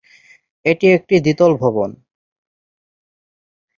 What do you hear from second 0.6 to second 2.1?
এটি একটি দ্বিতল ভবন।